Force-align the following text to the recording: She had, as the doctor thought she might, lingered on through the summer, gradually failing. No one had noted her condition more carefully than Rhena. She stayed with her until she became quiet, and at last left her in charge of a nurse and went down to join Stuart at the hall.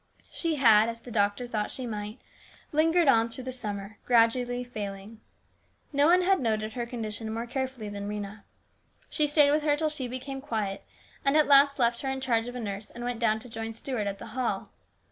She 0.31 0.55
had, 0.55 0.89
as 0.89 0.99
the 1.01 1.11
doctor 1.11 1.45
thought 1.45 1.69
she 1.69 1.85
might, 1.85 2.19
lingered 2.71 3.07
on 3.07 3.29
through 3.29 3.43
the 3.43 3.51
summer, 3.51 3.99
gradually 4.07 4.63
failing. 4.63 5.21
No 5.93 6.07
one 6.07 6.23
had 6.23 6.39
noted 6.39 6.73
her 6.73 6.87
condition 6.87 7.31
more 7.31 7.45
carefully 7.45 7.87
than 7.87 8.09
Rhena. 8.09 8.41
She 9.11 9.27
stayed 9.27 9.51
with 9.51 9.61
her 9.61 9.73
until 9.73 9.89
she 9.89 10.07
became 10.07 10.41
quiet, 10.41 10.83
and 11.23 11.37
at 11.37 11.45
last 11.45 11.77
left 11.77 11.99
her 12.01 12.09
in 12.09 12.19
charge 12.19 12.47
of 12.47 12.55
a 12.55 12.59
nurse 12.59 12.89
and 12.89 13.03
went 13.03 13.19
down 13.19 13.37
to 13.41 13.47
join 13.47 13.73
Stuart 13.73 14.07
at 14.07 14.17
the 14.17 14.29
hall. 14.33 14.71